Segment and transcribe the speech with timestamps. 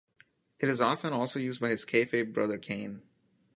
[0.57, 3.03] It is often also used by his kayfabe brother Kane.